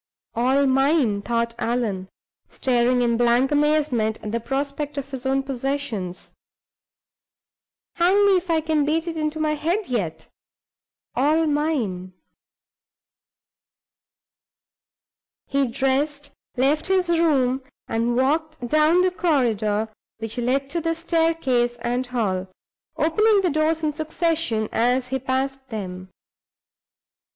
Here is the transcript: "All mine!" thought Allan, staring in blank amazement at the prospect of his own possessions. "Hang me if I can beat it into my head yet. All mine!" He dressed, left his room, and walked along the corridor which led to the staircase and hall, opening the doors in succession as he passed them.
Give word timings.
"All 0.33 0.65
mine!" 0.65 1.21
thought 1.21 1.53
Allan, 1.59 2.09
staring 2.49 3.03
in 3.03 3.17
blank 3.17 3.51
amazement 3.51 4.17
at 4.23 4.31
the 4.31 4.39
prospect 4.39 4.97
of 4.97 5.11
his 5.11 5.27
own 5.27 5.43
possessions. 5.43 6.31
"Hang 7.97 8.15
me 8.25 8.37
if 8.37 8.49
I 8.49 8.61
can 8.61 8.83
beat 8.83 9.05
it 9.07 9.15
into 9.15 9.39
my 9.39 9.53
head 9.53 9.87
yet. 9.87 10.27
All 11.13 11.45
mine!" 11.45 12.13
He 15.45 15.67
dressed, 15.67 16.31
left 16.57 16.87
his 16.87 17.07
room, 17.19 17.61
and 17.87 18.15
walked 18.17 18.57
along 18.73 19.01
the 19.03 19.11
corridor 19.11 19.87
which 20.17 20.39
led 20.39 20.67
to 20.71 20.81
the 20.81 20.95
staircase 20.95 21.75
and 21.81 22.07
hall, 22.07 22.47
opening 22.97 23.41
the 23.41 23.51
doors 23.51 23.83
in 23.83 23.93
succession 23.93 24.67
as 24.71 25.09
he 25.09 25.19
passed 25.19 25.67
them. 25.67 26.09